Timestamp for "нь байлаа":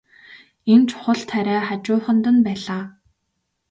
2.35-2.83